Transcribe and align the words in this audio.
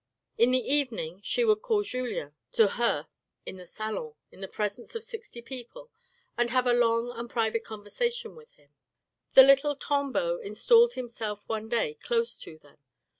In 0.35 0.49
the 0.49 0.67
evening 0.67 1.21
she 1.23 1.45
would 1.45 1.61
call 1.61 1.83
Julien 1.83 2.33
to 2.53 2.69
her 2.69 3.07
in 3.45 3.57
the 3.57 3.67
salon 3.67 4.15
in 4.31 4.41
the 4.41 4.47
presence 4.47 4.95
of 4.95 5.03
sixty 5.03 5.43
people, 5.43 5.91
and 6.35 6.49
have 6.49 6.65
a 6.65 6.73
long 6.73 7.11
and 7.11 7.29
private 7.29 7.63
conversation 7.63 8.35
with 8.35 8.51
him. 8.53 8.73
The 9.35 9.43
little 9.43 9.75
Tanbeau 9.75 10.37
installed 10.39 10.93
himself 10.93 11.43
one 11.45 11.69
day 11.69 11.99
close 12.01 12.35
to 12.39 12.57
them. 12.57 12.79